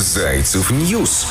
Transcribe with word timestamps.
Зайцев 0.00 0.70
News. 0.70 1.26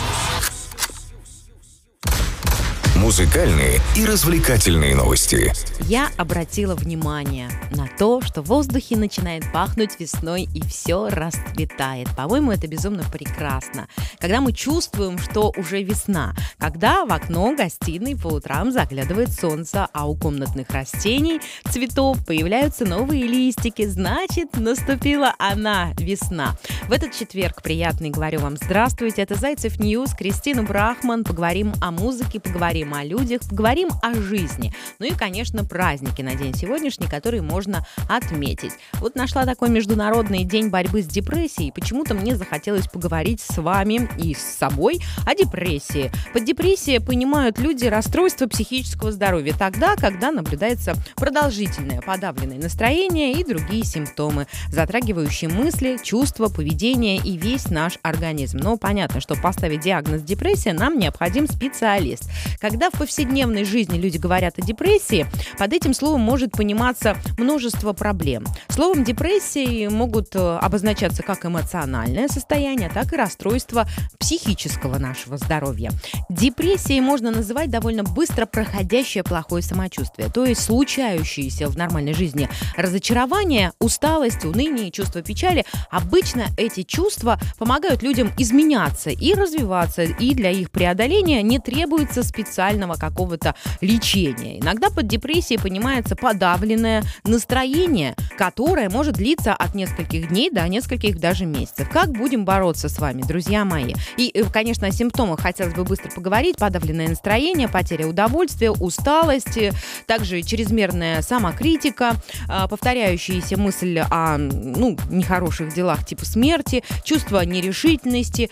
Музыкальные 3.02 3.80
и 3.96 4.06
развлекательные 4.06 4.96
новости. 4.96 5.54
Я 5.82 6.10
обратила 6.18 6.74
внимание 6.74 7.48
на 7.70 7.88
то, 7.88 8.22
что 8.22 8.42
в 8.42 8.48
воздухе 8.48 8.98
начинает 8.98 9.50
пахнуть 9.54 10.00
весной 10.00 10.50
и 10.52 10.62
все 10.64 11.08
расцветает. 11.08 12.08
По-моему, 12.18 12.52
это 12.52 12.68
безумно 12.68 13.04
прекрасно. 13.04 13.88
Когда 14.20 14.42
мы 14.42 14.52
чувствуем, 14.52 15.20
что 15.20 15.54
уже 15.56 15.84
весна, 15.84 16.34
когда 16.58 17.06
в 17.06 17.14
окно 17.14 17.54
гостиной 17.56 18.18
по 18.18 18.30
утрам 18.30 18.72
заглядывает 18.72 19.32
солнце, 19.32 19.88
а 19.94 20.10
у 20.10 20.16
комнатных 20.16 20.72
растений, 20.72 21.40
цветов 21.70 22.26
появляются 22.26 22.84
новые 22.86 23.28
листики, 23.28 23.86
значит, 23.86 24.58
наступила 24.58 25.36
она, 25.38 25.94
весна. 26.00 26.58
В 26.88 26.92
этот 26.92 27.14
четверг 27.14 27.62
приятный 27.62 28.10
говорю 28.10 28.40
вам 28.40 28.58
здравствуйте, 28.58 29.22
это 29.22 29.36
Зайцев 29.36 29.78
News, 29.78 30.14
Кристина 30.16 30.64
Брахман, 30.64 31.24
поговорим 31.24 31.74
о 31.80 31.92
музыке, 31.92 32.40
поговорим 32.40 32.88
о 32.98 33.04
людях, 33.04 33.42
поговорим 33.50 33.90
о 34.02 34.14
жизни. 34.14 34.74
Ну 35.00 35.06
и, 35.06 35.12
конечно, 35.12 35.64
праздники 35.64 36.22
на 36.22 36.36
день 36.36 36.54
сегодняшний, 36.54 37.08
которые 37.08 37.42
можно 37.42 37.86
отметить. 38.10 38.74
Вот 38.94 39.16
нашла 39.16 39.46
такой 39.46 39.70
международный 39.70 40.44
день 40.44 40.70
борьбы 40.70 41.02
с 41.02 41.08
депрессией. 41.08 41.72
Почему-то 41.72 42.14
мне 42.14 42.36
захотелось 42.36 42.88
поговорить 42.88 43.42
с 43.42 43.58
вами 43.62 44.10
и 44.18 44.34
с 44.34 44.42
собой 44.42 45.00
о 45.26 45.36
депрессии. 45.36 46.12
Под 46.34 46.46
депрессией 46.46 47.00
понимают 47.00 47.60
люди 47.60 47.86
расстройство 47.86 48.48
психического 48.48 49.12
здоровья 49.12 49.54
тогда, 49.58 49.96
когда 49.96 50.32
наблюдается 50.32 50.94
продолжительное 51.16 52.02
подавленное 52.02 52.58
настроение 52.58 53.34
и 53.34 53.44
другие 53.44 53.84
симптомы, 53.84 54.48
затрагивающие 54.70 55.50
мысли, 55.50 55.98
чувства, 56.02 56.48
поведение 56.48 57.18
и 57.18 57.38
весь 57.38 57.70
наш 57.70 58.00
организм. 58.02 58.60
Но 58.60 58.78
понятно, 58.78 59.22
что 59.22 59.36
поставить 59.36 59.82
диагноз 59.82 60.22
депрессия 60.22 60.74
нам 60.74 60.98
необходим 60.98 61.48
специалист. 61.48 62.24
Когда 62.60 62.77
когда 62.78 62.92
в 62.92 63.00
повседневной 63.00 63.64
жизни 63.64 63.98
люди 63.98 64.18
говорят 64.18 64.60
о 64.60 64.62
депрессии, 64.62 65.26
под 65.58 65.74
этим 65.74 65.96
словом 65.96 66.22
может 66.22 66.52
пониматься 66.52 67.18
множество 67.40 67.92
проблем. 67.94 68.46
Словом 68.70 69.04
депрессии 69.04 69.88
могут 69.88 70.36
э, 70.36 70.58
обозначаться 70.58 71.24
как 71.24 71.44
эмоциональное 71.44 72.28
состояние, 72.28 72.92
так 72.94 73.12
и 73.12 73.16
расстройство 73.16 73.88
психического 74.20 75.00
нашего 75.00 75.38
здоровья. 75.38 75.90
Депрессией 76.30 77.02
можно 77.02 77.32
называть 77.32 77.72
довольно 77.72 78.04
быстро 78.04 78.46
проходящее 78.46 79.24
плохое 79.24 79.64
самочувствие, 79.64 80.30
то 80.30 80.46
есть 80.46 80.62
случающиеся 80.62 81.70
в 81.70 81.78
нормальной 81.78 82.14
жизни 82.14 82.48
разочарование, 82.78 83.72
усталость, 83.80 84.46
уныние, 84.46 84.92
чувство 84.92 85.24
печали. 85.24 85.66
Обычно 85.90 86.46
эти 86.58 86.84
чувства 86.84 87.40
помогают 87.58 88.04
людям 88.04 88.32
изменяться 88.38 89.10
и 89.10 89.34
развиваться, 89.34 90.04
и 90.04 90.36
для 90.36 90.52
их 90.52 90.70
преодоления 90.70 91.42
не 91.42 91.58
требуется 91.58 92.22
специальный 92.22 92.67
специального 92.68 92.96
какого-то 92.96 93.56
лечения. 93.80 94.60
Иногда 94.60 94.90
под 94.90 95.08
депрессией 95.08 95.60
понимается 95.60 96.16
подавленное 96.18 97.04
настроение, 97.24 98.14
которое 98.38 98.90
может 98.90 99.16
длиться 99.16 99.54
от 99.54 99.74
нескольких 99.74 100.28
дней 100.28 100.50
до 100.52 100.68
нескольких 100.68 101.18
даже 101.18 101.46
месяцев. 101.46 101.90
Как 101.90 102.10
будем 102.12 102.44
бороться 102.44 102.90
с 102.90 103.00
вами, 103.00 103.22
друзья 103.22 103.64
мои? 103.64 103.94
И, 104.18 104.32
э, 104.34 104.44
конечно, 104.52 104.88
о 104.88 104.92
симптомах 104.92 105.40
хотелось 105.40 105.74
бы 105.74 105.86
быстро 105.86 106.12
поговорить. 106.12 106.58
Подавленное 106.58 107.08
настроение, 107.08 107.70
потеря 107.70 108.06
удовольствия, 108.06 108.72
усталость, 108.72 109.58
также 110.06 110.42
чрезмерная 110.42 111.22
самокритика, 111.22 112.16
а, 112.50 112.68
повторяющаяся 112.68 113.58
мысль 113.58 114.00
о 114.00 114.38
ну, 114.38 114.98
нехороших 115.10 115.74
делах 115.74 116.06
типа 116.06 116.26
смерти, 116.26 116.84
чувство 117.04 117.46
нерешительности, 117.46 118.50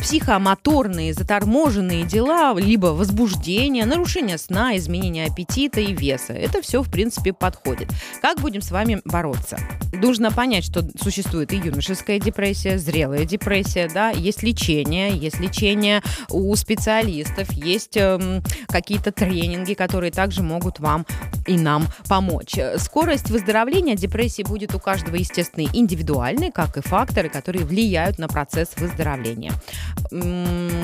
психомоторные 0.00 1.12
заторможенные 1.12 2.04
дела, 2.04 2.54
либо 2.58 2.88
возбуждение 2.88 3.47
похудение, 3.48 3.86
нарушение 3.86 4.36
сна, 4.36 4.76
изменение 4.76 5.24
аппетита 5.24 5.80
и 5.80 5.94
веса. 5.94 6.34
Это 6.34 6.60
все, 6.60 6.82
в 6.82 6.90
принципе, 6.90 7.32
подходит. 7.32 7.88
Как 8.20 8.40
будем 8.40 8.60
с 8.60 8.70
вами 8.70 9.00
бороться? 9.06 9.58
Нужно 9.94 10.30
понять, 10.30 10.64
что 10.64 10.86
существует 11.02 11.54
и 11.54 11.56
юношеская 11.56 12.20
депрессия, 12.20 12.76
зрелая 12.76 13.24
депрессия, 13.24 13.88
да, 13.92 14.10
есть 14.10 14.42
лечение, 14.42 15.16
есть 15.16 15.40
лечение 15.40 16.02
у 16.28 16.54
специалистов, 16.56 17.50
есть 17.52 17.96
эм, 17.96 18.42
какие-то 18.68 19.12
тренинги, 19.12 19.72
которые 19.72 20.12
также 20.12 20.42
могут 20.42 20.78
вам 20.78 21.06
и 21.46 21.56
нам 21.56 21.86
помочь. 22.06 22.54
Скорость 22.76 23.30
выздоровления 23.30 23.96
депрессии 23.96 24.42
будет 24.42 24.74
у 24.74 24.78
каждого, 24.78 25.16
естественно, 25.16 25.66
индивидуальной, 25.72 26.50
как 26.50 26.76
и 26.76 26.82
факторы, 26.82 27.30
которые 27.30 27.64
влияют 27.64 28.18
на 28.18 28.28
процесс 28.28 28.76
выздоровления. 28.76 29.52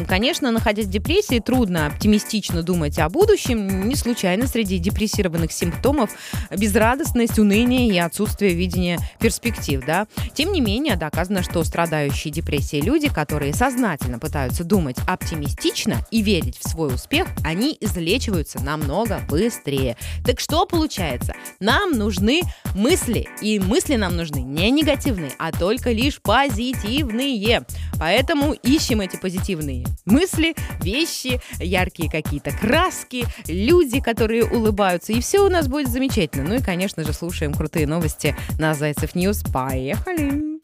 Конечно, 0.09 0.51
находясь 0.51 0.87
в 0.87 0.91
депрессии, 0.91 1.41
трудно 1.41 1.87
оптимистично 1.87 2.54
думать 2.63 2.99
о 2.99 3.09
будущем. 3.09 3.89
Не 3.89 3.97
случайно 3.97 4.47
среди 4.47 4.79
депрессированных 4.79 5.53
симптомов 5.53 6.11
безрадостность, 6.51 7.39
уныние 7.39 7.89
и 7.89 7.99
отсутствие 7.99 8.55
видения 8.55 8.99
перспектив. 9.21 9.83
Да? 9.87 10.07
Тем 10.35 10.53
не 10.53 10.61
менее, 10.61 10.97
доказано, 10.97 11.43
что 11.43 11.65
страдающие 11.65 12.33
депрессией 12.33 12.83
люди, 12.83 13.09
которые 13.09 13.55
сознательно 13.55 14.19
пытаются 14.19 14.65
думать 14.65 14.97
оптимистично 15.07 15.97
и 16.11 16.23
верить 16.23 16.59
в 16.59 16.69
свой 16.69 16.95
успех, 16.95 17.29
они 17.45 17.77
излечиваются 17.81 18.63
намного 18.63 19.21
быстрее. 19.29 19.97
Так 20.25 20.41
что 20.41 20.67
получается? 20.67 21.35
Нам 21.61 21.93
нужны 21.93 22.43
мысли, 22.75 23.29
и 23.41 23.59
мысли 23.59 23.97
нам 23.97 24.17
нужны 24.17 24.39
не 24.39 24.71
негативные, 24.71 25.33
а 25.39 25.53
только 25.53 25.91
лишь 25.91 26.21
позитивные. 26.21 27.65
Поэтому 27.99 28.53
ищем 28.53 29.01
эти 29.01 29.17
позитивные 29.17 29.85
мысли, 30.05 30.55
вещи, 30.81 31.41
яркие 31.59 32.11
какие-то 32.11 32.44
краски, 32.53 33.27
люди, 33.47 34.01
которые 34.01 34.45
улыбаются, 34.45 35.13
и 35.13 35.21
все 35.21 35.41
у 35.41 35.49
нас 35.49 35.69
будет 35.69 35.89
замечательно. 35.89 36.49
Ну 36.49 36.55
и, 36.57 36.63
конечно 36.63 37.05
же, 37.05 37.13
слушаем 37.13 37.55
крутые 37.55 37.87
новости 37.87 38.37
на 38.59 38.75
Зайцев 38.75 39.15
News. 39.15 39.43
Поехали! 39.43 40.61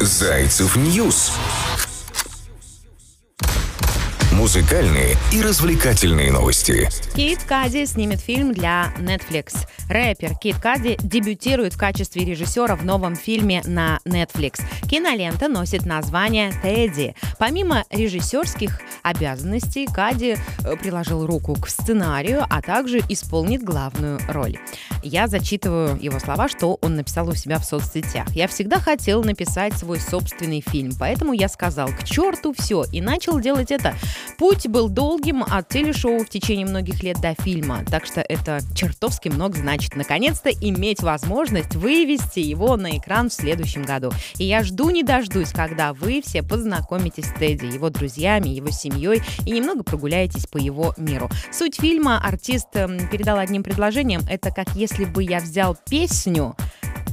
Зайцев 0.00 0.76
News 0.76 1.32
музыкальные 4.40 5.16
и 5.34 5.42
развлекательные 5.42 6.32
новости. 6.32 6.88
Kid 7.14 7.40
Cudi 7.46 7.84
снимет 7.84 8.20
фильм 8.20 8.54
для 8.54 8.90
Netflix. 8.98 9.66
Рэпер 9.90 10.34
Kid 10.36 10.56
Cudi 10.56 10.96
дебютирует 11.02 11.74
в 11.74 11.78
качестве 11.78 12.24
режиссера 12.24 12.74
в 12.74 12.82
новом 12.82 13.16
фильме 13.16 13.60
на 13.66 13.98
Netflix. 14.06 14.62
Кинолента 14.88 15.48
носит 15.48 15.84
название 15.84 16.52
«Тедди». 16.62 17.14
Помимо 17.38 17.84
режиссерских 17.90 18.80
обязанностей, 19.02 19.86
Cudi 19.86 20.36
э, 20.64 20.76
приложил 20.76 21.26
руку 21.26 21.54
к 21.54 21.68
сценарию, 21.68 22.46
а 22.48 22.62
также 22.62 23.00
исполнит 23.10 23.62
главную 23.62 24.20
роль. 24.26 24.58
Я 25.02 25.28
зачитываю 25.28 25.98
его 26.00 26.18
слова, 26.18 26.48
что 26.48 26.78
он 26.80 26.96
написал 26.96 27.28
у 27.28 27.34
себя 27.34 27.58
в 27.58 27.64
соцсетях. 27.64 28.30
«Я 28.34 28.48
всегда 28.48 28.80
хотел 28.80 29.22
написать 29.22 29.74
свой 29.74 30.00
собственный 30.00 30.62
фильм, 30.66 30.92
поэтому 30.98 31.34
я 31.34 31.50
сказал, 31.50 31.88
к 31.88 32.04
черту 32.04 32.54
все, 32.56 32.84
и 32.90 33.02
начал 33.02 33.38
делать 33.38 33.70
это. 33.70 33.94
Путь 34.38 34.68
был 34.68 34.88
долгим 34.88 35.42
от 35.42 35.68
телешоу 35.68 36.20
в 36.20 36.28
течение 36.28 36.66
многих 36.66 37.02
лет 37.02 37.20
до 37.20 37.34
фильма, 37.42 37.84
так 37.84 38.06
что 38.06 38.20
это 38.20 38.60
чертовски 38.74 39.28
много 39.28 39.58
значит. 39.58 39.96
Наконец-то 39.96 40.50
иметь 40.50 41.02
возможность 41.02 41.74
вывести 41.74 42.40
его 42.40 42.76
на 42.76 42.96
экран 42.96 43.30
в 43.30 43.32
следующем 43.32 43.82
году. 43.82 44.12
И 44.38 44.44
я 44.44 44.62
жду 44.62 44.90
не 44.90 45.02
дождусь, 45.02 45.52
когда 45.52 45.92
вы 45.92 46.22
все 46.24 46.42
познакомитесь 46.42 47.26
с 47.26 47.32
Тедди, 47.38 47.66
его 47.66 47.90
друзьями, 47.90 48.48
его 48.48 48.70
семьей 48.70 49.22
и 49.46 49.50
немного 49.50 49.82
прогуляетесь 49.82 50.46
по 50.46 50.58
его 50.58 50.94
миру. 50.96 51.28
Суть 51.52 51.76
фильма 51.80 52.18
артист 52.18 52.68
эм, 52.74 53.08
передал 53.08 53.38
одним 53.38 53.62
предложением. 53.62 54.22
Это 54.28 54.50
как 54.50 54.74
если 54.74 55.04
бы 55.04 55.22
я 55.22 55.38
взял 55.38 55.76
песню, 55.88 56.56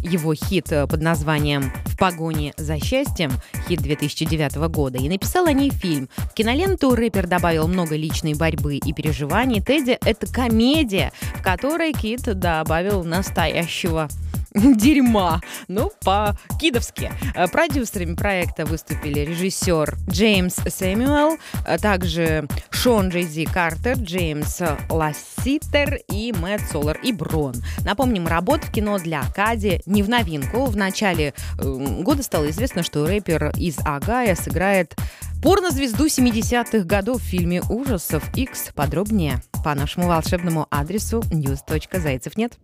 его 0.08 0.34
хит 0.34 0.72
э, 0.72 0.88
под 0.88 1.02
названием 1.02 1.72
«В 1.86 1.98
погоне 1.98 2.54
за 2.58 2.80
счастьем», 2.80 3.32
хит 3.68 3.82
2009 3.82 4.56
года, 4.70 4.98
и 4.98 5.10
написал 5.10 5.46
о 5.46 5.54
ней 5.54 5.70
фильм. 5.70 6.10
В 6.18 6.34
киноленту 6.34 6.96
рэпер 6.96 7.28
добавил 7.28 7.68
много 7.68 7.96
личной 7.96 8.34
борьбы 8.34 8.76
и 8.76 8.94
переживаний. 8.94 9.62
Тедди— 9.62 9.98
это 10.06 10.28
комедия, 10.28 11.12
в 11.36 11.44
которой 11.44 11.94
Кит 11.94 12.24
добавил 12.40 13.04
настоящего 13.04 14.08
дерьма. 14.54 15.42
Ну, 15.68 15.92
по-кидовски. 16.04 17.12
Э, 17.36 17.48
продюсерами 17.48 18.16
проекта 18.16 18.66
выступили 18.66 19.22
режиссер 19.22 19.98
Джеймс 20.10 20.56
Сэмюэл, 20.56 21.38
а 21.66 21.78
также 21.78 22.48
Шон 22.82 23.10
Джейзи 23.10 23.46
Картер, 23.46 23.98
Джеймс 23.98 24.60
Ласситер 24.90 26.00
и 26.12 26.32
Мэтт 26.32 26.72
Солар 26.72 27.00
и 27.02 27.12
Брон. 27.12 27.56
Напомним, 27.84 28.28
работа 28.28 28.68
в 28.68 28.72
кино 28.72 29.00
для 29.00 29.24
Cudi 29.36 29.82
не 29.88 30.04
в 30.04 30.10
новинку. 30.10 30.66
В 30.66 30.78
начале 30.78 31.34
э, 31.58 31.64
года 32.02 32.22
стало 32.22 32.52
известно, 32.52 32.84
что 32.84 33.08
рэпер 33.08 33.52
из 33.58 33.80
Огайо 33.84 34.36
сыграет 34.36 34.96
порнозвезду 35.42 36.06
70-х 36.06 36.86
годов 36.86 37.22
в 37.22 37.26
фильме 37.26 37.64
ужасов 37.64 38.24
X. 38.36 38.70
Подробнее 38.76 39.42
по 39.64 39.74
нашему 39.74 40.08
волшебному 40.08 40.68
адресу 40.70 41.24
news.zaycev.net. 41.32 42.60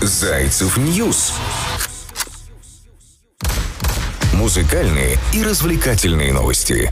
Зайцев 0.00 0.76
News 0.76 1.34
Музыкальные 4.34 5.18
и 5.32 5.44
развлекательные 5.44 6.32
новости. 6.32 6.90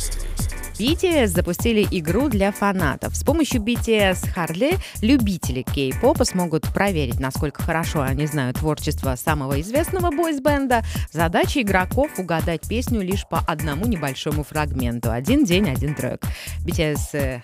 BTS 0.78 1.26
запустили 1.28 1.84
игру 1.90 2.28
для 2.28 2.52
фанатов. 2.52 3.16
С 3.16 3.24
помощью 3.24 3.60
BTS 3.60 4.32
Heardle 4.36 4.78
любители 5.02 5.62
кей-попа 5.62 6.24
смогут 6.24 6.72
проверить, 6.72 7.18
насколько 7.18 7.64
хорошо 7.64 8.02
они 8.02 8.26
знают 8.26 8.58
творчество 8.58 9.16
самого 9.16 9.60
известного 9.60 10.12
бойс-бенда. 10.12 10.84
Задача 11.10 11.62
игроков 11.62 12.16
угадать 12.16 12.68
песню 12.68 13.00
лишь 13.00 13.26
по 13.26 13.40
одному 13.40 13.86
небольшому 13.86 14.44
фрагменту. 14.44 15.10
Один 15.10 15.44
день, 15.44 15.68
один 15.68 15.96
трек. 15.96 16.22
BTS 16.64 17.42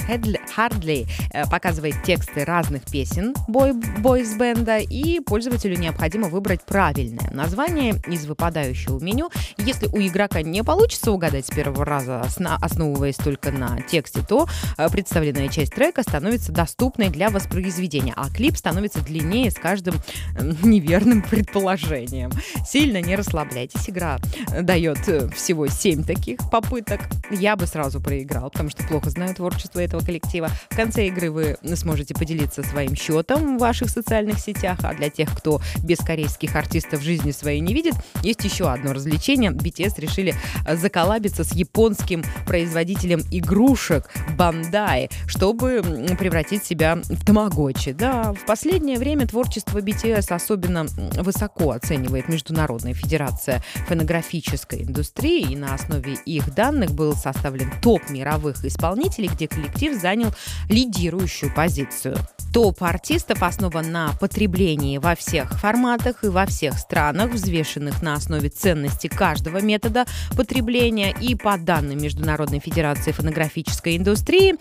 Hardly 0.56 1.08
э, 1.32 1.44
показывает 1.50 2.04
тексты 2.04 2.44
разных 2.44 2.84
песен 2.84 3.34
бойс-бенда, 3.48 4.78
и 4.78 5.18
пользователю 5.18 5.76
необходимо 5.76 6.28
выбрать 6.28 6.64
правильное 6.64 7.30
название 7.32 8.00
из 8.06 8.26
выпадающего 8.26 9.00
меню. 9.00 9.30
Если 9.56 9.86
у 9.86 9.98
игрока 9.98 10.42
не 10.42 10.62
получится 10.62 11.10
угадать 11.10 11.46
с 11.46 11.50
первого 11.50 11.84
раза, 11.84 12.22
основываясь 12.60 13.16
только 13.24 13.50
на 13.50 13.80
тексте, 13.80 14.20
то 14.26 14.46
э, 14.76 14.88
представленная 14.90 15.48
часть 15.48 15.74
трека 15.74 16.02
становится 16.02 16.52
доступной 16.52 17.08
для 17.08 17.30
воспроизведения, 17.30 18.12
а 18.14 18.28
клип 18.28 18.56
становится 18.56 19.00
длиннее 19.00 19.50
с 19.50 19.54
каждым 19.54 19.94
эм, 20.38 20.56
неверным 20.62 21.22
предположением. 21.22 22.30
Сильно 22.66 23.00
не 23.00 23.16
расслабляйтесь, 23.16 23.88
игра 23.88 24.18
э, 24.52 24.60
дает 24.62 25.08
э, 25.08 25.28
всего 25.30 25.66
7 25.66 26.04
таких 26.04 26.38
попыток. 26.50 27.00
Я 27.30 27.56
бы 27.56 27.66
сразу 27.66 27.98
проиграл, 28.00 28.50
потому 28.50 28.68
что 28.68 28.86
плохо 28.86 29.08
знаю 29.08 29.34
творчество 29.34 29.80
этого 29.80 30.04
коллектива. 30.04 30.50
В 30.68 30.76
конце 30.76 31.06
игры 31.06 31.30
вы 31.30 31.56
сможете 31.74 32.14
поделиться 32.14 32.62
своим 32.62 32.94
счетом 32.94 33.56
в 33.56 33.60
ваших 33.60 33.88
социальных 33.88 34.38
сетях, 34.38 34.80
а 34.82 34.92
для 34.92 35.08
тех, 35.08 35.34
кто 35.34 35.62
без 35.82 35.98
корейских 35.98 36.54
артистов 36.56 37.00
жизни 37.00 37.30
своей 37.30 37.60
не 37.60 37.72
видит, 37.72 37.94
есть 38.22 38.44
еще 38.44 38.70
одно 38.70 38.92
развлечение. 38.92 39.50
BTS 39.50 39.98
решили 39.98 40.34
заколабиться 40.70 41.42
с 41.42 41.52
японским 41.54 42.22
производителем 42.46 43.13
производителем 43.14 43.24
игрушек 43.30 44.10
Бандай, 44.36 45.10
чтобы 45.26 45.82
превратить 46.18 46.64
себя 46.64 46.96
в 46.96 47.24
тамагочи. 47.24 47.92
Да, 47.92 48.32
в 48.32 48.46
последнее 48.46 48.98
время 48.98 49.26
творчество 49.26 49.78
BTS 49.78 50.32
особенно 50.32 50.86
высоко 51.22 51.72
оценивает 51.72 52.28
Международная 52.28 52.94
Федерация 52.94 53.62
фонографической 53.86 54.82
индустрии, 54.82 55.52
и 55.52 55.56
на 55.56 55.74
основе 55.74 56.14
их 56.26 56.54
данных 56.54 56.92
был 56.92 57.14
составлен 57.14 57.72
топ 57.82 58.08
мировых 58.10 58.64
исполнителей, 58.64 59.28
где 59.28 59.48
коллектив 59.48 60.00
занял 60.00 60.32
лидирующую 60.68 61.52
позицию. 61.54 62.16
Топ 62.52 62.84
артистов 62.84 63.42
основан 63.42 63.90
на 63.90 64.12
потреблении 64.20 64.98
во 64.98 65.16
всех 65.16 65.58
форматах 65.58 66.22
и 66.22 66.28
во 66.28 66.46
всех 66.46 66.78
странах, 66.78 67.32
взвешенных 67.32 68.00
на 68.00 68.14
основе 68.14 68.48
ценности 68.48 69.08
каждого 69.08 69.60
метода 69.60 70.04
потребления. 70.36 71.12
И 71.20 71.34
по 71.34 71.58
данным 71.58 71.98
Международной 71.98 72.60
Федерации 72.60 73.03
фонографической 73.12 73.96
индустрии, 73.96 74.56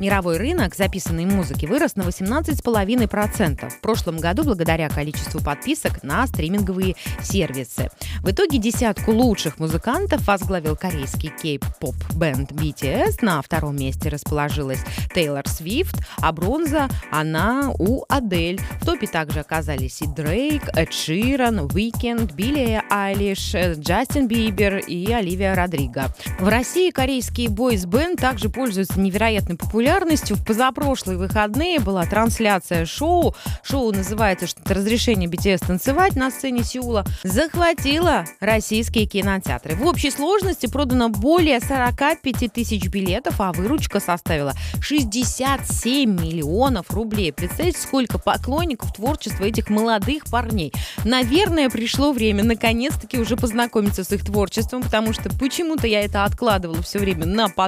мировой 0.00 0.36
рынок 0.38 0.74
записанной 0.74 1.24
музыки 1.26 1.66
вырос 1.66 1.96
на 1.96 2.02
18,5%. 2.02 3.70
В 3.70 3.80
прошлом 3.80 4.18
году 4.18 4.44
благодаря 4.44 4.88
количеству 4.88 5.40
подписок 5.40 6.02
на 6.02 6.26
стриминговые 6.26 6.96
сервисы. 7.22 7.88
В 8.22 8.30
итоге 8.30 8.58
десятку 8.58 9.12
лучших 9.12 9.58
музыкантов 9.58 10.26
возглавил 10.26 10.76
корейский 10.76 11.32
кей-поп 11.42 11.94
бенд 12.14 12.52
BTS. 12.52 13.18
На 13.22 13.40
втором 13.42 13.76
месте 13.76 14.08
расположилась 14.08 14.84
Тейлор 15.14 15.48
Свифт, 15.48 15.96
а 16.18 16.32
бронза 16.32 16.88
она 17.10 17.72
у 17.78 18.04
Адель. 18.08 18.60
В 18.80 18.84
топе 18.84 19.06
также 19.06 19.40
оказались 19.40 20.02
и 20.02 20.06
Дрейк, 20.06 20.62
Эд 20.76 20.92
Ширан, 20.92 21.60
Уикенд, 21.60 22.32
Билли 22.32 22.82
Айлиш, 22.90 23.54
Джастин 23.54 24.28
Бибер 24.28 24.78
и 24.78 25.12
Оливия 25.12 25.54
Родриго. 25.54 26.06
В 26.38 26.48
России 26.48 26.90
корейский 26.90 27.48
бойс-бенд 27.86 28.20
также 28.20 28.48
пользуются 28.48 28.98
невероятной 29.00 29.56
популярностью. 29.56 30.36
В 30.36 30.44
позапрошлые 30.44 31.18
выходные 31.18 31.80
была 31.80 32.04
трансляция 32.04 32.84
шоу. 32.84 33.34
Шоу 33.62 33.92
называется 33.92 34.46
что-то 34.46 34.74
«Разрешение 34.74 35.28
BTS 35.28 35.66
танцевать» 35.66 36.16
на 36.16 36.30
сцене 36.30 36.64
Сеула. 36.64 37.04
Захватила 37.22 38.24
российские 38.40 39.06
кинотеатры. 39.06 39.76
В 39.76 39.86
общей 39.86 40.10
сложности 40.10 40.66
продано 40.66 41.08
более 41.08 41.60
45 41.60 42.52
тысяч 42.52 42.88
билетов, 42.88 43.40
а 43.40 43.52
выручка 43.52 44.00
составила 44.00 44.52
67 44.80 46.10
миллионов 46.10 46.90
рублей. 46.90 47.32
Представляете, 47.32 47.80
сколько 47.80 48.18
поклонников 48.18 48.94
творчества 48.94 49.44
этих 49.44 49.70
молодых 49.70 50.24
парней. 50.26 50.72
Наверное, 51.04 51.70
пришло 51.70 52.12
время 52.12 52.44
наконец-таки 52.44 53.18
уже 53.18 53.36
познакомиться 53.36 54.04
с 54.04 54.12
их 54.12 54.24
творчеством, 54.24 54.82
потому 54.82 55.12
что 55.12 55.30
почему-то 55.30 55.86
я 55.86 56.02
это 56.02 56.24
откладывала 56.24 56.82
все 56.82 56.98
время 56.98 57.26
на 57.26 57.48
потом, 57.48 57.65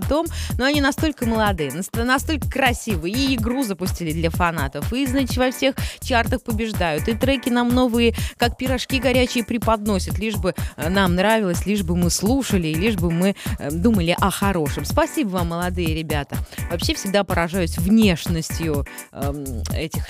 но 0.58 0.64
они 0.64 0.80
настолько 0.80 1.26
молодые, 1.26 1.72
настолько 1.94 2.50
красивые, 2.50 3.14
и 3.14 3.36
игру 3.36 3.62
запустили 3.62 4.12
для 4.12 4.30
фанатов, 4.30 4.92
и, 4.92 5.06
значит, 5.06 5.36
во 5.36 5.50
всех 5.50 5.74
чартах 6.00 6.42
побеждают, 6.42 7.08
и 7.08 7.14
треки 7.14 7.48
нам 7.48 7.68
новые, 7.68 8.14
как 8.36 8.56
пирожки 8.56 8.98
горячие 8.98 9.44
преподносят, 9.44 10.18
лишь 10.18 10.36
бы 10.36 10.54
э, 10.76 10.88
нам 10.88 11.14
нравилось, 11.14 11.66
лишь 11.66 11.82
бы 11.82 11.96
мы 11.96 12.10
слушали, 12.10 12.68
и 12.68 12.74
лишь 12.74 12.96
бы 12.96 13.10
мы 13.10 13.34
э, 13.58 13.70
думали 13.70 14.16
о 14.18 14.30
хорошем. 14.30 14.84
Спасибо 14.84 15.28
вам, 15.28 15.48
молодые 15.48 15.94
ребята. 15.94 16.36
Вообще 16.70 16.94
всегда 16.94 17.24
поражаюсь 17.24 17.78
внешностью 17.78 18.86
э, 19.12 19.62
этих 19.74 20.04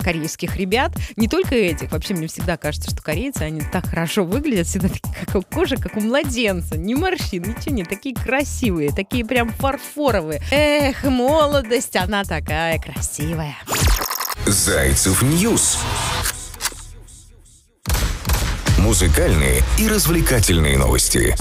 корейских 0.00 0.56
ребят. 0.56 0.92
Не 1.16 1.28
только 1.28 1.54
этих. 1.54 1.92
Вообще 1.92 2.14
мне 2.14 2.26
всегда 2.26 2.56
кажется, 2.56 2.90
что 2.90 3.02
корейцы, 3.02 3.42
они 3.42 3.60
так 3.72 3.86
хорошо 3.86 4.24
выглядят, 4.24 4.66
всегда 4.66 4.88
такие, 4.88 5.14
как 5.26 5.36
у 5.36 5.42
кожи, 5.42 5.76
как 5.76 5.96
у 5.96 6.00
младенца. 6.00 6.76
Ни 6.76 6.94
морщин, 6.94 7.42
ничего 7.42 7.74
нет. 7.74 7.88
Такие 7.88 8.14
красивые, 8.14 8.90
такие 8.90 9.21
прям 9.24 9.52
фарфоровые. 9.52 10.42
Эх, 10.50 11.04
молодость, 11.04 11.96
она 11.96 12.24
такая 12.24 12.78
красивая. 12.78 13.56
Зайцев 14.46 15.22
News. 15.22 15.78
Музыкальные 18.78 19.62
и 19.78 19.88
развлекательные 19.88 20.76
новости. 20.76 21.36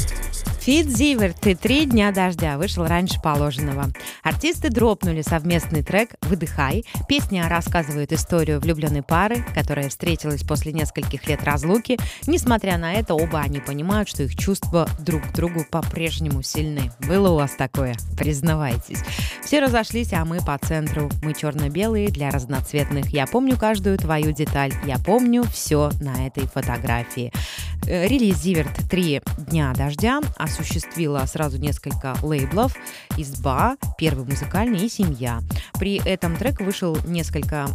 Фит 0.72 0.88
Zivert 0.88 1.46
и 1.48 1.54
«Три 1.54 1.86
дня 1.86 2.14
дождя» 2.14 2.58
вышел 2.58 2.86
раньше 2.86 3.20
положенного. 3.22 3.88
Артисты 4.24 4.70
дропнули 4.70 5.22
совместный 5.22 5.84
трек 5.84 6.12
«Выдыхай». 6.22 6.86
Песня 7.10 7.50
рассказывает 7.50 8.14
историю 8.14 8.62
влюбленной 8.62 9.04
пары, 9.04 9.46
которая 9.54 9.90
встретилась 9.90 10.44
после 10.44 10.72
нескольких 10.72 11.28
лет 11.28 11.44
разлуки. 11.44 12.00
Несмотря 12.26 12.78
на 12.78 12.94
это, 12.94 13.16
оба 13.16 13.42
они 13.42 13.60
понимают, 13.60 14.08
что 14.08 14.24
их 14.24 14.38
чувства 14.38 14.88
друг 14.98 15.24
к 15.24 15.34
другу 15.34 15.66
по-прежнему 15.70 16.42
сильны. 16.42 16.94
Было 17.06 17.32
у 17.32 17.36
вас 17.36 17.52
такое? 17.58 17.98
Признавайтесь. 18.18 19.00
Все 19.44 19.60
разошлись, 19.60 20.13
а 20.13 20.24
мы 20.24 20.38
по 20.38 20.58
центру. 20.58 21.10
Мы 21.22 21.34
черно-белые 21.34 22.08
для 22.08 22.30
разноцветных. 22.30 23.10
Я 23.10 23.28
помню 23.28 23.58
каждую 23.58 23.98
твою 23.98 24.32
деталь. 24.32 24.72
Я 24.86 25.00
помню 25.00 25.44
все 25.44 25.92
на 26.00 26.28
этой 26.28 26.48
фотографии. 26.48 27.34
Э, 27.88 28.08
релиз 28.08 28.38
Зиверт 28.42 28.72
«Три 28.90 29.22
дня 29.38 29.74
дождя» 29.76 30.22
осуществила 30.38 31.26
сразу 31.26 31.58
несколько 31.58 32.16
лейблов 32.22 32.76
«Изба», 33.18 33.76
«Первый 33.98 34.26
музыкальный» 34.26 34.86
и 34.86 34.90
«Семья». 34.90 35.42
При 35.74 35.96
этом 36.06 36.38
трек 36.38 36.62
вышел 36.62 36.96
несколько 37.06 37.68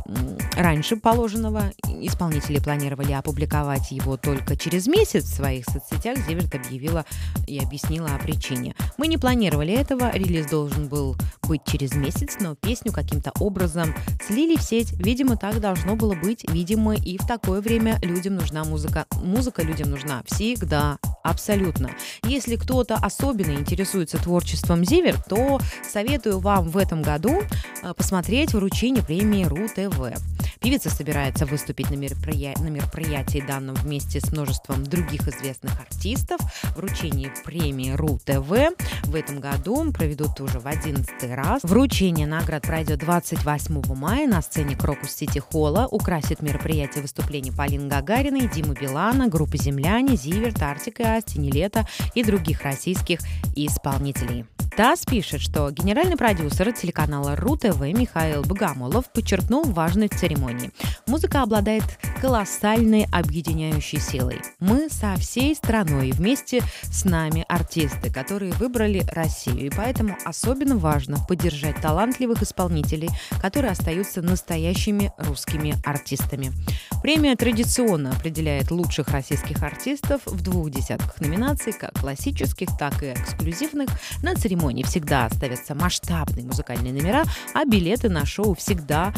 раньше 0.56 0.96
положенного. 0.96 1.72
Исполнители 2.00 2.60
планировали 2.60 3.12
опубликовать 3.12 3.90
его 3.90 4.16
только 4.16 4.56
через 4.56 4.86
месяц 4.86 5.24
в 5.24 5.34
своих 5.34 5.64
соцсетях. 5.64 6.18
Зиверт 6.28 6.54
объявила 6.54 7.04
и 7.48 7.58
объяснила 7.58 8.08
о 8.14 8.18
причине. 8.18 8.76
Мы 8.96 9.08
не 9.08 9.18
планировали 9.18 9.74
этого, 9.74 10.12
релиз 10.12 10.46
должен 10.46 10.86
был 10.88 11.16
быть 11.42 11.62
через 11.66 11.94
месяц, 11.94 12.36
но 12.40 12.54
песню 12.54 12.92
каким-то 12.92 13.32
образом 13.40 13.92
слили 14.24 14.56
в 14.56 14.62
сеть. 14.62 14.92
Видимо, 14.92 15.36
так 15.36 15.60
должно 15.60 15.96
было 15.96 16.14
быть. 16.14 16.44
Видимо, 16.50 16.94
и 16.94 17.18
в 17.18 17.26
такое 17.26 17.60
время 17.60 17.98
людям 18.02 18.36
нужна 18.36 18.64
музыка. 18.64 19.06
Музыка 19.22 19.62
людям 19.62 19.90
нужна 19.90 19.95
всегда, 20.24 20.98
абсолютно. 21.28 21.90
Если 22.24 22.56
кто-то 22.56 22.94
особенно 22.96 23.52
интересуется 23.52 24.18
творчеством 24.18 24.84
Зивер, 24.84 25.16
то 25.22 25.60
советую 25.88 26.38
вам 26.38 26.68
в 26.68 26.76
этом 26.76 27.02
году 27.02 27.42
э, 27.82 27.94
посмотреть 27.94 28.54
вручение 28.54 29.02
премии 29.02 29.44
РУ-ТВ. 29.44 30.18
Певица 30.60 30.90
собирается 30.90 31.46
выступить 31.46 31.90
на, 31.90 31.94
мероприя... 31.94 32.54
на 32.58 32.68
мероприятии 32.68 33.44
данном 33.46 33.74
вместе 33.76 34.20
с 34.20 34.32
множеством 34.32 34.84
других 34.84 35.28
известных 35.28 35.72
артистов. 35.80 36.40
Вручение 36.76 37.32
премии 37.44 37.92
РУ-ТВ 37.92 38.76
в 39.04 39.14
этом 39.14 39.40
году 39.40 39.92
проведут 39.92 40.40
уже 40.40 40.58
в 40.58 40.66
11 40.66 41.08
раз. 41.34 41.62
Вручение 41.62 42.26
наград 42.26 42.62
пройдет 42.62 43.00
28 43.00 43.94
мая 43.94 44.26
на 44.26 44.42
сцене 44.42 44.76
Крокус 44.76 45.10
Сити 45.10 45.38
Холла. 45.38 45.86
Украсит 45.90 46.42
мероприятие 46.42 47.02
выступлений 47.02 47.52
Полины 47.52 47.88
Гагариной, 47.88 48.48
Димы 48.52 48.74
Билана, 48.74 49.28
группы 49.28 49.58
«Земляне», 49.58 50.16
Зиверт, 50.16 50.60
Артик 50.62 51.00
и 51.00 51.04
Нилета 51.36 51.86
и 52.14 52.22
других 52.22 52.62
российских 52.62 53.20
исполнителей. 53.54 54.44
ТАСС 54.76 55.06
пишет, 55.06 55.40
что 55.40 55.70
генеральный 55.70 56.18
продюсер 56.18 56.70
телеканала 56.70 57.34
РУ-ТВ 57.34 57.80
Михаил 57.80 58.42
Богомолов 58.42 59.10
подчеркнул 59.10 59.64
важность 59.64 60.18
церемонии. 60.18 60.70
Музыка 61.06 61.40
обладает 61.40 61.82
колоссальной 62.20 63.06
объединяющей 63.10 63.98
силой. 63.98 64.42
Мы 64.60 64.90
со 64.90 65.16
всей 65.16 65.54
страной 65.54 66.10
вместе 66.10 66.62
с 66.82 67.06
нами 67.06 67.46
артисты, 67.48 68.12
которые 68.12 68.52
выбрали 68.52 69.02
Россию, 69.12 69.64
и 69.64 69.70
поэтому 69.70 70.14
особенно 70.26 70.76
важно 70.76 71.24
поддержать 71.26 71.80
талантливых 71.80 72.42
исполнителей, 72.42 73.08
которые 73.40 73.70
остаются 73.70 74.20
настоящими 74.20 75.10
русскими 75.16 75.74
артистами. 75.86 76.52
Премия 77.00 77.34
традиционно 77.34 78.10
определяет 78.10 78.70
лучших 78.70 79.08
российских 79.08 79.62
артистов 79.62 80.20
в 80.26 80.42
двух 80.42 80.68
десятках 80.70 81.18
номинаций, 81.18 81.72
как 81.72 81.94
классических, 81.94 82.68
так 82.78 83.02
и 83.02 83.12
эксклюзивных. 83.12 83.88
На 84.22 84.34
церемонии 84.34 84.65
всегда 84.84 85.28
ставятся 85.30 85.74
масштабные 85.74 86.44
музыкальные 86.44 86.92
номера, 86.92 87.24
а 87.54 87.64
билеты 87.64 88.08
на 88.08 88.24
шоу 88.26 88.54
всегда 88.54 89.12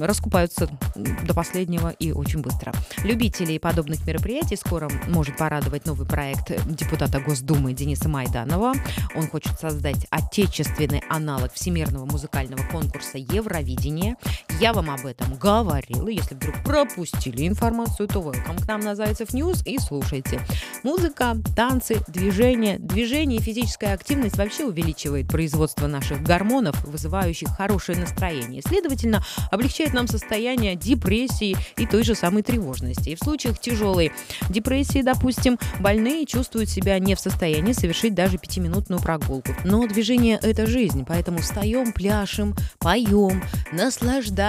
раскупаются 0.00 0.68
до 0.94 1.34
последнего 1.34 1.90
и 1.90 2.12
очень 2.12 2.40
быстро. 2.40 2.72
Любителей 3.04 3.58
подобных 3.58 4.06
мероприятий 4.06 4.56
скоро 4.56 4.90
может 5.08 5.36
порадовать 5.36 5.86
новый 5.86 6.06
проект 6.06 6.52
депутата 6.66 7.20
Госдумы 7.20 7.72
Дениса 7.72 8.08
Майданова. 8.08 8.74
Он 9.14 9.28
хочет 9.28 9.58
создать 9.60 10.06
отечественный 10.10 11.02
аналог 11.08 11.52
всемирного 11.52 12.04
музыкального 12.04 12.62
конкурса 12.68 13.18
Евровидение. 13.18 14.16
Я 14.60 14.72
вам 14.72 14.90
об 14.90 15.06
этом 15.06 15.36
говорила. 15.36 16.08
Если 16.08 16.34
вдруг 16.34 16.64
пропустили 16.64 17.46
информацию, 17.46 18.08
то 18.08 18.18
welcome 18.18 18.60
к 18.60 18.66
нам 18.66 18.80
на 18.80 18.96
Зайцев 18.96 19.32
News 19.32 19.64
и 19.64 19.78
слушайте. 19.78 20.40
Музыка, 20.82 21.36
танцы, 21.54 21.98
движение. 22.08 22.76
Движение 22.80 23.38
и 23.38 23.42
физическая 23.42 23.94
активность 23.94 24.36
вообще 24.36 24.64
увеличивает 24.64 25.28
производство 25.28 25.86
наших 25.86 26.24
гормонов, 26.24 26.82
вызывающих 26.84 27.50
хорошее 27.50 27.98
настроение. 27.98 28.60
Следовательно, 28.66 29.22
облегчает 29.52 29.94
нам 29.94 30.08
состояние 30.08 30.74
депрессии 30.74 31.56
и 31.76 31.86
той 31.86 32.02
же 32.02 32.16
самой 32.16 32.42
тревожности. 32.42 33.10
И 33.10 33.14
в 33.14 33.20
случаях 33.20 33.60
тяжелой 33.60 34.10
депрессии, 34.50 35.02
допустим, 35.02 35.56
больные 35.78 36.26
чувствуют 36.26 36.68
себя 36.68 36.98
не 36.98 37.14
в 37.14 37.20
состоянии 37.20 37.74
совершить 37.74 38.14
даже 38.14 38.38
пятиминутную 38.38 39.00
прогулку. 39.00 39.52
Но 39.62 39.86
движение– 39.86 40.40
это 40.42 40.66
жизнь, 40.66 41.04
поэтому 41.06 41.38
встаем, 41.38 41.92
пляшем, 41.92 42.56
поем, 42.80 43.44
наслаждаемся 43.70 44.47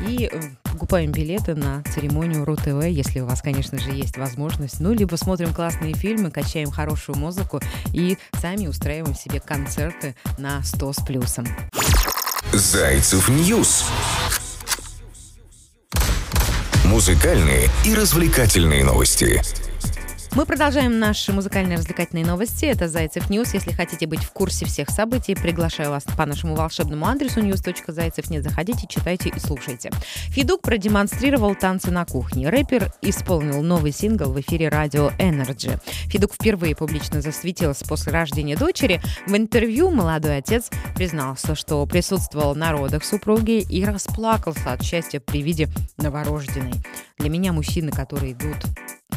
и 0.00 0.30
э, 0.32 0.40
покупаем 0.64 1.12
билеты 1.12 1.54
на 1.54 1.82
церемонию 1.84 2.44
РУ-ТВ, 2.44 2.84
если 2.86 3.20
у 3.20 3.26
вас, 3.26 3.42
конечно 3.42 3.78
же, 3.78 3.90
есть 3.90 4.16
возможность. 4.16 4.80
Ну, 4.80 4.92
либо 4.92 5.16
смотрим 5.16 5.52
классные 5.52 5.94
фильмы, 5.94 6.30
качаем 6.30 6.70
хорошую 6.70 7.18
музыку 7.18 7.60
и 7.92 8.16
сами 8.40 8.66
устраиваем 8.66 9.14
себе 9.14 9.40
концерты 9.40 10.14
на 10.38 10.62
100 10.62 10.92
с 10.92 10.96
плюсом. 11.04 11.46
Зайцев 12.52 13.28
News. 13.28 13.84
Музыкальные 16.84 17.68
и 17.84 17.94
развлекательные 17.94 18.84
новости. 18.84 19.42
Мы 20.36 20.46
продолжаем 20.46 21.00
наши 21.00 21.32
музыкальные 21.32 21.76
развлекательные 21.76 22.24
новости. 22.24 22.64
Это 22.64 22.86
Зайцев 22.88 23.30
News. 23.30 23.52
Если 23.52 23.72
хотите 23.72 24.06
быть 24.06 24.22
в 24.22 24.30
курсе 24.30 24.64
всех 24.64 24.88
событий, 24.88 25.34
приглашаю 25.34 25.90
вас 25.90 26.04
по 26.16 26.24
нашему 26.24 26.54
волшебному 26.54 27.04
адресу 27.06 27.40
news.zaycev.net. 27.40 28.44
Заходите, 28.44 28.86
читайте 28.88 29.30
и 29.30 29.38
слушайте. 29.40 29.90
Feduk 30.28 30.62
продемонстрировал 30.62 31.56
танцы 31.56 31.90
на 31.90 32.04
кухне. 32.04 32.48
Рэпер 32.48 32.92
исполнил 33.02 33.60
новый 33.62 33.90
сингл 33.90 34.30
в 34.32 34.40
эфире 34.40 34.68
радио 34.68 35.10
Energy. 35.18 35.80
Feduk 36.06 36.34
впервые 36.34 36.76
публично 36.76 37.20
засветился 37.20 37.84
после 37.84 38.12
рождения 38.12 38.56
дочери. 38.56 39.02
В 39.26 39.36
интервью 39.36 39.90
молодой 39.90 40.36
отец 40.36 40.70
признался, 40.94 41.56
что 41.56 41.84
присутствовал 41.86 42.54
на 42.54 42.70
родах 42.70 43.04
супруги 43.04 43.62
и 43.68 43.84
расплакался 43.84 44.72
от 44.72 44.84
счастья 44.84 45.18
при 45.18 45.42
виде 45.42 45.68
новорожденной. 45.96 46.74
Для 47.18 47.28
меня 47.28 47.52
мужчины, 47.52 47.90
которые 47.90 48.32
идут 48.32 48.58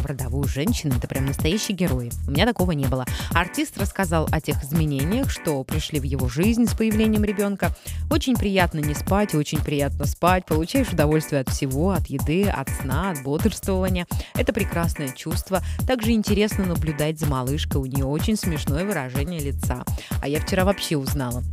в 0.03 0.05
родовую 0.05 0.47
женщину, 0.47 0.95
это 0.97 1.07
прям 1.07 1.25
настоящие 1.25 1.75
герои. 1.75 2.11
У 2.27 2.31
меня 2.31 2.45
такого 2.45 2.71
не 2.71 2.85
было. 2.85 3.05
Артист 3.31 3.77
рассказал 3.77 4.27
о 4.31 4.41
тех 4.41 4.63
изменениях, 4.63 5.29
что 5.31 5.63
пришли 5.63 5.99
в 5.99 6.03
его 6.03 6.29
жизнь 6.29 6.67
с 6.67 6.73
появлением 6.73 7.23
ребенка. 7.23 7.75
Очень 8.11 8.35
приятно 8.35 8.79
не 8.79 8.93
спать, 8.93 9.33
очень 9.33 9.61
приятно 9.61 10.05
спать. 10.05 10.45
Получаешь 10.45 10.89
удовольствие 10.89 11.41
от 11.41 11.49
всего, 11.49 11.91
от 11.91 12.07
еды, 12.07 12.43
от 12.43 12.69
сна, 12.69 13.11
от 13.11 13.23
бодрствования. 13.23 14.05
Это 14.35 14.53
прекрасное 14.53 15.09
чувство. 15.09 15.61
Также 15.87 16.11
интересно 16.11 16.65
наблюдать 16.65 17.19
за 17.19 17.25
малышкой. 17.25 17.81
У 17.81 17.85
нее 17.85 18.05
очень 18.05 18.35
смешное 18.35 18.85
выражение 18.85 19.39
лица. 19.39 19.83
А 20.21 20.27
я 20.27 20.39
вчера 20.39 20.65
вообще 20.65 20.97
узнала, 20.97 21.43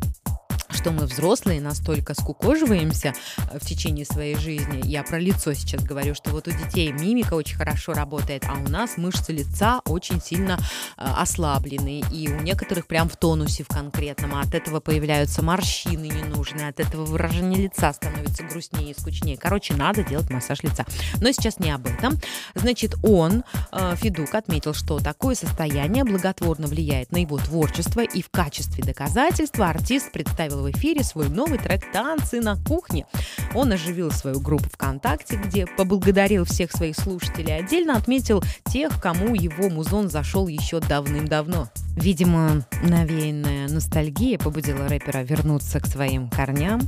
что 0.71 0.91
мы 0.91 1.07
взрослые 1.07 1.61
настолько 1.61 2.15
скукоживаемся 2.15 3.12
э, 3.37 3.59
в 3.59 3.67
течение 3.67 4.05
своей 4.05 4.37
жизни. 4.37 4.81
Я 4.85 5.03
про 5.03 5.19
лицо 5.19 5.53
сейчас 5.55 5.83
говорю, 5.83 6.15
что 6.15 6.31
вот 6.31 6.49
у 6.49 6.50
детей 6.50 6.93
мимика 6.93 7.35
очень 7.35 7.57
хорошо 7.57 7.93
работает, 7.93 8.45
а 8.49 8.55
у 8.55 8.69
нас 8.69 8.97
мышцы 8.97 9.33
лица 9.33 9.81
очень 9.87 10.21
сильно 10.21 10.59
э, 10.97 11.05
ослаблены, 11.05 12.03
и 12.12 12.29
у 12.29 12.41
некоторых 12.41 12.87
прям 12.87 13.09
в 13.09 13.17
тонусе 13.17 13.65
в 13.65 13.69
конкретном, 13.69 14.35
а 14.35 14.43
от 14.43 14.55
этого 14.55 14.81
появляются 14.81 15.43
морщины 15.43 16.07
ненужные, 16.07 16.69
от 16.69 16.81
этого 16.81 17.05
выражение 17.05 17.62
лица 17.62 17.93
становится 17.93 18.45
грустнее 18.45 18.93
и 18.93 19.00
скучнее. 19.00 19.37
Короче, 19.37 19.75
надо 19.75 20.03
делать 20.03 20.31
массаж 20.31 20.62
лица. 20.62 20.85
Но 21.21 21.31
сейчас 21.33 21.59
не 21.59 21.71
об 21.71 21.87
этом. 21.87 22.19
Значит, 22.55 22.95
он, 23.03 23.45
э, 23.73 23.97
Федук, 23.97 24.35
отметил, 24.35 24.75
что 24.75 24.99
такое 24.99 25.35
состояние 25.35 26.05
благотворно 26.05 26.67
влияет 26.67 27.12
на 27.12 27.19
его 27.19 27.39
творчество, 27.39 28.00
и 28.00 28.23
в 28.23 28.31
качестве 28.31 28.85
доказательства 28.85 29.69
артист 29.69 30.12
представил 30.12 30.60
в 30.61 30.71
эфире 30.71 31.02
свой 31.02 31.29
новый 31.29 31.59
трек 31.59 31.90
«Танцы 31.93 32.40
на 32.40 32.57
кухне». 32.57 33.07
Он 33.55 33.73
оживил 33.73 34.11
свою 34.11 34.40
группу 34.40 34.69
ВКонтакте, 34.71 35.37
где 35.37 35.67
поблагодарил 35.67 36.45
всех 36.45 36.73
своих 36.73 36.97
слушателей. 36.97 37.57
Отдельно 37.57 37.97
отметил 37.97 38.43
тех, 38.67 39.00
кому 39.00 39.35
его 39.35 39.69
музон 39.69 40.09
зашел 40.09 40.47
еще 40.49 40.81
давным-давно. 40.81 41.69
Видимо, 41.97 42.64
навеянная 42.83 43.69
ностальгия 43.69 44.38
побудила 44.38 44.88
рэпера 44.88 45.23
вернуться 45.23 45.81
к 45.81 45.87
своим 45.87 46.31
корням, 46.31 46.81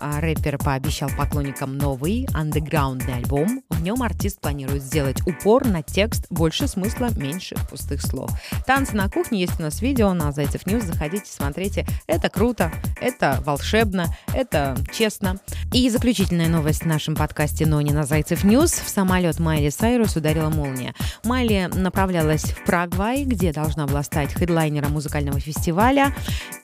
рэпер 0.00 0.58
пообещал 0.58 1.10
поклонникам 1.16 1.76
новый 1.76 2.26
андеграундный 2.34 3.16
альбом. 3.16 3.62
В 3.70 3.82
нем 3.82 4.02
артист 4.02 4.40
планирует 4.40 4.82
сделать 4.82 5.20
упор 5.26 5.66
на 5.66 5.82
текст, 5.82 6.26
больше 6.30 6.68
смысла, 6.68 7.10
меньше 7.16 7.56
пустых 7.70 8.02
слов. 8.02 8.30
Танцы 8.66 8.96
на 8.96 9.08
кухне 9.08 9.40
есть 9.40 9.58
у 9.58 9.62
нас 9.62 9.80
видео 9.82 10.12
на 10.12 10.32
Зайцев 10.32 10.66
News. 10.66 10.84
Заходите, 10.84 11.26
смотрите. 11.30 11.86
Это 12.06 12.28
круто, 12.28 12.72
это 13.00 13.42
волшебно, 13.44 14.06
это 14.34 14.76
честно. 14.92 15.38
И 15.72 15.88
заключительная 15.88 16.48
новость 16.48 16.82
в 16.82 16.86
нашем 16.86 17.14
подкасте 17.14 17.66
«Но 17.66 17.80
не 17.80 17.92
на 17.92 18.04
Зайцев 18.04 18.44
News». 18.44 18.72
В 18.72 18.88
самолет 18.88 19.38
Майли 19.38 19.70
Сайрус 19.70 20.16
ударила 20.16 20.50
молния. 20.50 20.94
Майли 21.24 21.70
направлялась 21.74 22.44
в 22.44 22.64
Парагвай, 22.64 23.24
где 23.24 23.52
должна 23.52 23.86
была 23.86 24.02
стать 24.02 24.34
хедлайнером 24.34 24.92
музыкального 24.92 25.40
фестиваля. 25.40 26.14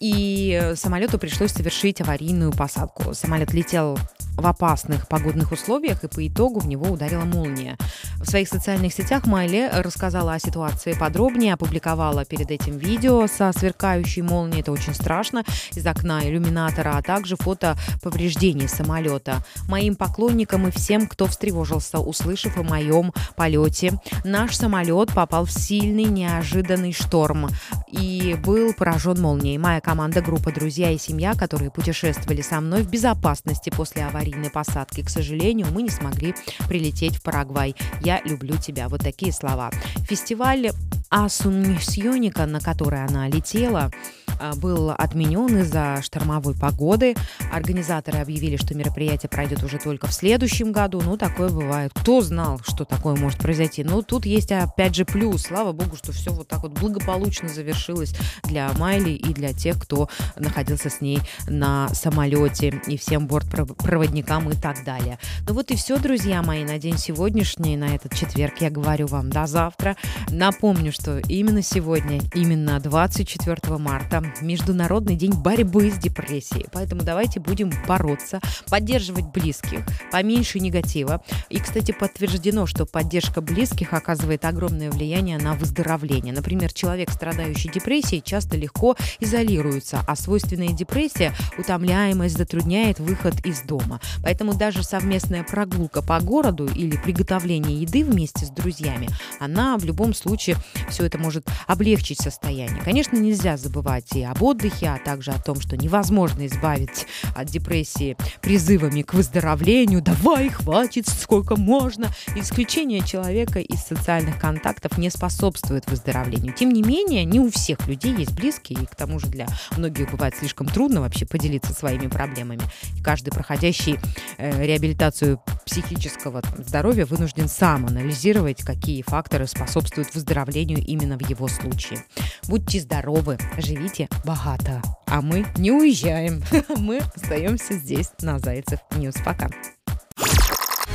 И 0.00 0.72
самолету 0.74 1.18
пришлось 1.18 1.52
совершить 1.52 2.00
аварийную 2.00 2.52
посадку 2.52 3.14
самолет 3.26 3.52
летел 3.52 3.98
в 4.36 4.46
опасных 4.46 5.08
погодных 5.08 5.52
условиях, 5.52 6.04
и 6.04 6.08
по 6.08 6.26
итогу 6.26 6.60
в 6.60 6.66
него 6.66 6.86
ударила 6.86 7.24
молния. 7.24 7.76
В 8.16 8.26
своих 8.26 8.48
социальных 8.48 8.92
сетях 8.92 9.26
Майли 9.26 9.70
рассказала 9.72 10.34
о 10.34 10.38
ситуации 10.38 10.92
подробнее, 10.92 11.54
опубликовала 11.54 12.24
перед 12.24 12.50
этим 12.50 12.76
видео 12.76 13.26
со 13.26 13.52
сверкающей 13.52 14.22
молнией, 14.22 14.60
это 14.60 14.72
очень 14.72 14.94
страшно, 14.94 15.44
из 15.74 15.86
окна 15.86 16.20
иллюминатора, 16.22 16.96
а 16.96 17.02
также 17.02 17.36
фото 17.36 17.76
повреждений 18.02 18.68
самолета. 18.68 19.44
Моим 19.68 19.94
поклонникам 19.96 20.68
и 20.68 20.70
всем, 20.70 21.06
кто 21.06 21.26
встревожился, 21.26 21.98
услышав 21.98 22.56
о 22.56 22.62
моем 22.62 23.12
полете, 23.36 23.92
наш 24.24 24.56
самолет 24.56 25.12
попал 25.14 25.44
в 25.44 25.52
сильный 25.52 26.04
неожиданный 26.04 26.92
шторм 26.92 27.48
и 27.90 28.36
был 28.44 28.74
поражен 28.74 29.20
молнией. 29.20 29.58
Моя 29.58 29.80
команда, 29.80 30.20
группа 30.20 30.52
друзья 30.52 30.90
и 30.90 30.98
семья, 30.98 31.34
которые 31.34 31.70
путешествовали 31.70 32.42
со 32.42 32.60
мной 32.60 32.82
в 32.82 32.90
безопасности 32.90 33.70
после 33.70 34.04
аварии, 34.04 34.25
аварийной 34.26 34.50
посадки. 34.50 35.02
К 35.02 35.08
сожалению, 35.08 35.68
мы 35.72 35.82
не 35.82 35.90
смогли 35.90 36.34
прилететь 36.68 37.16
в 37.16 37.22
Парагвай. 37.22 37.74
Я 38.00 38.20
люблю 38.24 38.56
тебя. 38.56 38.88
Вот 38.88 39.00
такие 39.02 39.32
слова. 39.32 39.70
Фестиваль 40.08 40.70
Асунмисьоника, 41.10 42.46
на 42.46 42.60
который 42.60 43.04
она 43.04 43.28
летела, 43.28 43.90
а, 44.38 44.54
был 44.54 44.90
отменен 44.90 45.58
из-за 45.58 46.02
штормовой 46.02 46.54
погоды. 46.54 47.14
Организаторы 47.52 48.18
объявили, 48.18 48.56
что 48.56 48.74
мероприятие 48.74 49.30
пройдет 49.30 49.62
уже 49.62 49.78
только 49.78 50.08
в 50.08 50.12
следующем 50.12 50.72
году. 50.72 51.00
Ну, 51.00 51.16
такое 51.16 51.48
бывает. 51.48 51.92
Кто 51.94 52.20
знал, 52.20 52.60
что 52.66 52.84
такое 52.84 53.14
может 53.16 53.38
произойти? 53.38 53.84
Но 53.84 54.02
тут 54.02 54.26
есть 54.26 54.52
опять 54.52 54.94
же 54.94 55.04
плюс. 55.04 55.42
Слава 55.42 55.72
богу, 55.72 55.96
что 55.96 56.12
все 56.12 56.32
вот 56.32 56.48
так 56.48 56.62
вот 56.62 56.72
благополучно 56.72 57.48
завершилось 57.48 58.14
для 58.44 58.72
Майли 58.74 59.10
и 59.10 59.32
для 59.32 59.52
тех, 59.52 59.80
кто 59.80 60.08
находился 60.36 60.90
с 60.90 61.00
ней 61.00 61.20
на 61.46 61.88
самолете. 61.90 62.80
И 62.86 62.96
всем 62.96 63.26
бортпроводникам 63.26 64.15
проводникам 64.22 64.50
и 64.50 64.54
так 64.54 64.84
далее. 64.84 65.18
Ну 65.46 65.54
вот 65.54 65.70
и 65.70 65.76
все, 65.76 65.98
друзья 65.98 66.42
мои, 66.42 66.64
на 66.64 66.78
день 66.78 66.98
сегодняшний, 66.98 67.76
на 67.76 67.94
этот 67.94 68.14
четверг 68.14 68.54
я 68.60 68.70
говорю 68.70 69.06
вам 69.06 69.30
до 69.30 69.46
завтра. 69.46 69.96
Напомню, 70.30 70.92
что 70.92 71.18
именно 71.18 71.62
сегодня, 71.62 72.20
именно 72.34 72.80
24 72.80 73.76
марта, 73.78 74.22
Международный 74.40 75.16
день 75.16 75.32
борьбы 75.32 75.90
с 75.90 75.98
депрессией. 75.98 76.66
Поэтому 76.72 77.02
давайте 77.02 77.40
будем 77.40 77.70
бороться, 77.86 78.40
поддерживать 78.68 79.26
близких, 79.26 79.80
поменьше 80.10 80.60
негатива. 80.60 81.22
И, 81.48 81.58
кстати, 81.58 81.92
подтверждено, 81.92 82.66
что 82.66 82.86
поддержка 82.86 83.40
близких 83.40 83.92
оказывает 83.92 84.44
огромное 84.44 84.90
влияние 84.90 85.38
на 85.38 85.54
выздоровление. 85.54 86.32
Например, 86.32 86.72
человек, 86.72 87.10
страдающий 87.10 87.68
депрессией, 87.68 88.22
часто 88.24 88.56
легко 88.56 88.96
изолируется, 89.20 90.00
а 90.06 90.16
свойственная 90.16 90.68
депрессия, 90.68 91.32
утомляемость 91.58 92.36
затрудняет 92.36 92.98
выход 92.98 93.44
из 93.44 93.62
дома. 93.62 94.00
Поэтому 94.22 94.54
даже 94.54 94.82
совместная 94.82 95.44
прогулка 95.44 96.02
по 96.02 96.20
городу 96.20 96.66
или 96.66 96.96
приготовление 96.96 97.80
еды 97.82 98.04
вместе 98.04 98.46
с 98.46 98.50
друзьями, 98.50 99.08
она 99.40 99.76
в 99.76 99.84
любом 99.84 100.14
случае 100.14 100.56
все 100.88 101.04
это 101.04 101.18
может 101.18 101.46
облегчить 101.66 102.20
состояние. 102.20 102.82
Конечно, 102.82 103.16
нельзя 103.16 103.56
забывать 103.56 104.14
и 104.14 104.22
об 104.22 104.42
отдыхе, 104.42 104.88
а 104.88 104.98
также 104.98 105.30
о 105.30 105.40
том, 105.40 105.60
что 105.60 105.76
невозможно 105.76 106.46
избавить 106.46 107.06
от 107.34 107.46
депрессии 107.48 108.16
призывами 108.40 109.02
к 109.02 109.14
выздоровлению. 109.14 110.02
Давай, 110.02 110.48
хватит, 110.48 111.08
сколько 111.08 111.56
можно. 111.56 112.08
Исключение 112.34 113.00
человека 113.00 113.60
из 113.60 113.80
социальных 113.80 114.38
контактов 114.38 114.98
не 114.98 115.10
способствует 115.10 115.88
выздоровлению. 115.88 116.52
Тем 116.52 116.70
не 116.70 116.82
менее, 116.82 117.24
не 117.24 117.40
у 117.40 117.50
всех 117.50 117.86
людей 117.86 118.14
есть 118.14 118.32
близкие, 118.32 118.82
и 118.82 118.86
к 118.86 118.94
тому 118.94 119.18
же 119.18 119.26
для 119.26 119.46
многих 119.76 120.10
бывает 120.10 120.34
слишком 120.36 120.66
трудно 120.66 121.00
вообще 121.00 121.26
поделиться 121.26 121.72
своими 121.72 122.06
проблемами. 122.06 122.62
И 122.96 123.02
каждый 123.02 123.30
проходящий 123.30 123.95
э, 124.38 124.64
реабилитацию 124.64 125.40
психического 125.64 126.42
здоровья 126.58 127.06
вынужден 127.06 127.48
сам 127.48 127.86
анализировать, 127.86 128.62
какие 128.62 129.02
факторы 129.02 129.46
способствуют 129.46 130.14
выздоровлению 130.14 130.78
именно 130.78 131.18
в 131.18 131.28
его 131.28 131.48
случае. 131.48 132.04
Будьте 132.48 132.80
здоровы, 132.80 133.38
живите 133.58 134.08
богато. 134.24 134.82
А 135.06 135.20
мы 135.20 135.46
не 135.56 135.70
уезжаем. 135.70 136.42
Мы 136.76 137.00
остаемся 137.14 137.74
здесь, 137.74 138.10
на 138.20 138.38
Зайцев 138.38 138.80
News. 138.96 139.14
Пока. 139.24 139.48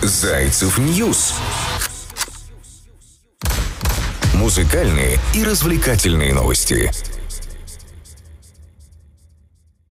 Зайцев 0.01 0.77
News. 0.77 1.35
Музыкальные 4.35 5.19
и 5.35 5.43
развлекательные 5.43 6.33
новости. 6.33 6.91